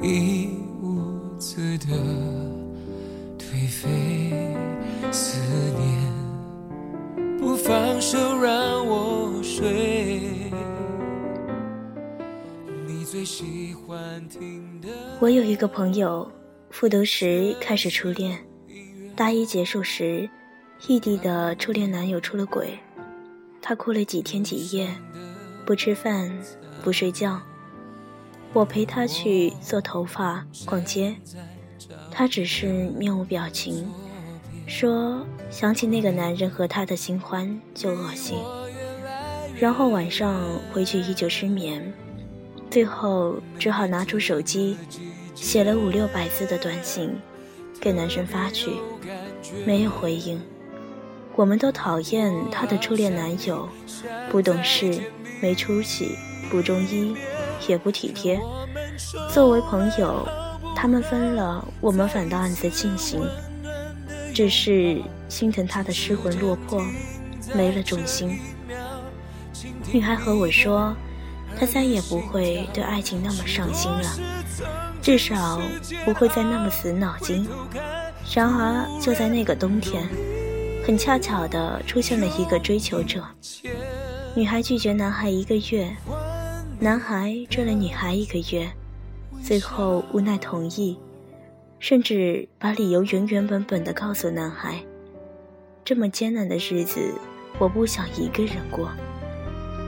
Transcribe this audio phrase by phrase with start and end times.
[0.00, 1.86] 一屋子的
[3.36, 4.30] 颓废
[5.10, 5.40] 思
[5.76, 10.30] 念，不放手让我睡。
[12.86, 14.88] 你最喜欢听的。
[15.18, 16.30] 我有一个朋友，
[16.70, 18.38] 复读时开始初恋，
[19.16, 20.30] 大一结束时，
[20.86, 22.78] 异地的初恋男友出了轨，
[23.60, 24.88] 他哭了几天几夜，
[25.66, 26.30] 不吃饭，
[26.84, 27.40] 不睡觉。
[28.52, 31.14] 我陪他去做头发、逛街，
[32.10, 32.66] 他只是
[32.96, 33.86] 面无表情，
[34.66, 38.36] 说想起那个男人和他的新欢就恶心，
[39.58, 40.42] 然后晚上
[40.72, 41.92] 回去依旧失眠，
[42.70, 44.76] 最后只好拿出手机，
[45.34, 47.14] 写了五六百字的短信，
[47.80, 48.72] 给男生发去，
[49.66, 50.40] 没有回应。
[51.36, 53.68] 我们都讨厌他的初恋男友，
[54.30, 55.00] 不懂事、
[55.40, 56.16] 没出息、
[56.50, 57.14] 不中医。
[57.66, 58.40] 也不体贴。
[59.32, 60.26] 作为朋友，
[60.76, 63.20] 他们分了，我们反倒暗自庆幸，
[64.34, 66.82] 只是心疼他的失魂落魄，
[67.54, 68.38] 没了重心。
[69.92, 70.94] 女孩和我说，
[71.58, 74.18] 她再也不会对爱情那么上心了，
[75.00, 75.60] 至少
[76.04, 77.48] 不会再那么死脑筋。
[78.34, 80.06] 然而，就在那个冬天，
[80.86, 83.24] 很恰巧的出现了一个追求者。
[84.34, 85.90] 女孩拒绝男孩一个月。
[86.80, 88.70] 男孩追了女孩一个月，
[89.42, 90.96] 最后无奈同意，
[91.80, 94.76] 甚至把理由原原本本的告诉男孩。
[95.84, 97.12] 这么艰难的日子，
[97.58, 98.88] 我不想一个人过。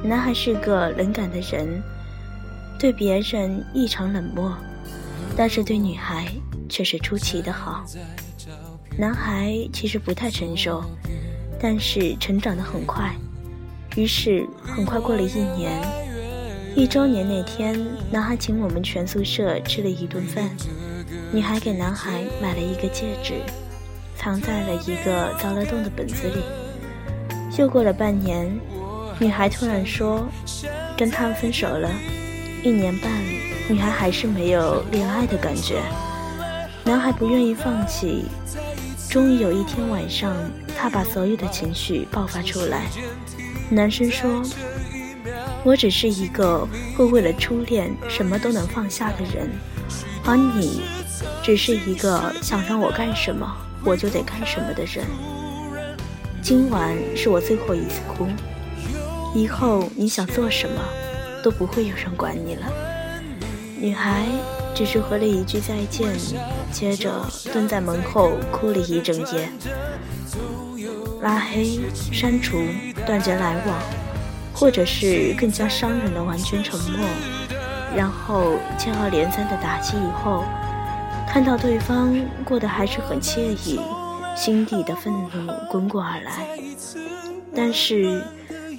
[0.03, 1.81] 男孩是个冷感的人，
[2.77, 4.53] 对别人异常冷漠，
[5.37, 6.27] 但是对女孩
[6.69, 7.85] 却是出奇的好。
[8.99, 10.83] 男孩其实不太成熟，
[11.61, 13.15] 但是成长得很快，
[13.95, 15.81] 于是很快过了一年。
[16.77, 17.79] 一周年那天，
[18.11, 20.49] 男孩请我们全宿舍吃了一顿饭，
[21.33, 23.35] 女孩给男孩买了一个戒指，
[24.17, 26.43] 藏在了一个凿了洞的本子里。
[27.59, 28.49] 又过了半年，
[29.19, 30.27] 女孩突然说，
[30.97, 31.91] 跟他分手了。
[32.63, 33.11] 一年半，
[33.69, 35.83] 女孩还是没有恋爱的感觉。
[36.85, 38.25] 男孩不愿意放弃，
[39.09, 40.37] 终于有一天晚上，
[40.79, 42.87] 他把所有的情绪爆发出来。
[43.69, 44.43] 男生说。
[45.63, 46.67] 我只是一个
[46.97, 49.51] 会为了初恋什么都能放下的人，
[50.25, 50.83] 而你，
[51.43, 53.47] 只是一个想让我干什么
[53.85, 55.05] 我就得干什么的人。
[56.41, 58.27] 今晚是我最后一次哭，
[59.35, 60.81] 以后你想做什么，
[61.43, 62.67] 都不会有人管你了。
[63.79, 64.25] 女孩
[64.75, 66.09] 只是回了一句再见，
[66.73, 67.11] 接着
[67.53, 69.51] 蹲在门后哭了一整夜，
[71.21, 72.59] 拉黑、删除、
[73.07, 74.00] 断绝来往。
[74.61, 77.09] 或者是更加伤人的完全沉默，
[77.97, 80.45] 然后接二连三的打击以后，
[81.27, 83.81] 看到对方过得还是很惬意，
[84.37, 85.31] 心底的愤怒
[85.71, 86.47] 滚滚而来。
[87.57, 88.23] 但是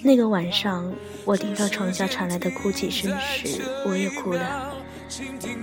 [0.04, 0.94] 那个晚上，
[1.26, 4.72] 我听到床下传来的哭泣声时，我也哭了。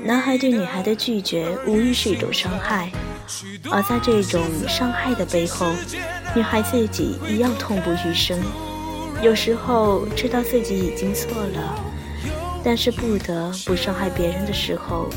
[0.03, 2.91] 男孩对女孩的拒绝无疑是一种伤害，
[3.71, 5.71] 而在这种伤害的背后，
[6.34, 8.37] 女孩自己一样痛不欲生。
[9.21, 11.84] 有时候知道自己已经错了，
[12.65, 15.09] 但是不得不伤害别人的时候，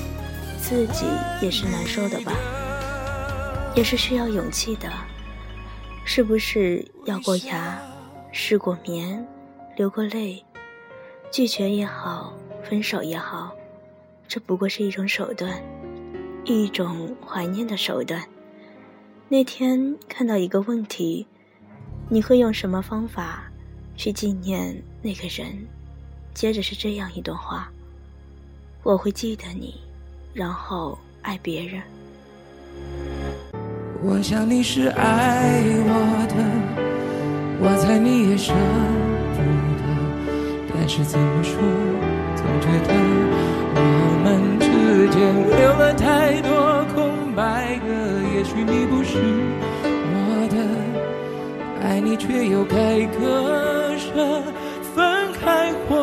[0.59, 1.05] 自己
[1.41, 2.33] 也是难受的吧？
[3.75, 4.89] 也是需要勇气的。
[6.03, 7.79] 是不是咬过牙、
[8.31, 9.25] 失过眠、
[9.77, 10.43] 流过泪？
[11.29, 13.51] 拒绝也好，分手也好，
[14.27, 15.61] 这不过是一种手段，
[16.43, 18.23] 一种怀念的手段。
[19.29, 21.27] 那天看到一个问题，
[22.09, 23.50] 你会用什么方法？
[24.01, 25.55] 去纪念那个人，
[26.33, 27.71] 接着是这样一段话：
[28.81, 29.75] 我会记得你，
[30.33, 31.79] 然后爱别人。
[34.01, 36.33] 我想你是爱我的，
[37.61, 38.55] 我猜你也舍
[39.35, 39.39] 不
[39.77, 39.83] 得，
[40.73, 41.61] 但是怎么说，
[42.35, 42.95] 总觉得
[43.75, 44.65] 我们之
[45.11, 47.85] 间留了太多空白格。
[48.33, 49.19] 也许你不是
[49.85, 53.90] 我的，爱你却又该割。
[54.95, 56.00] 分开或。